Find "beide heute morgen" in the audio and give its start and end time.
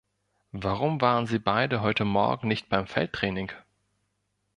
1.37-2.47